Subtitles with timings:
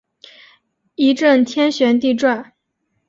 [0.95, 2.53] 一阵天旋地转